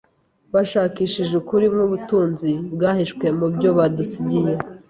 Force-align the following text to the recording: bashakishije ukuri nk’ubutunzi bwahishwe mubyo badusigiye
bashakishije 0.53 1.33
ukuri 1.41 1.65
nk’ubutunzi 1.73 2.51
bwahishwe 2.73 3.25
mubyo 3.39 3.69
badusigiye 3.77 4.53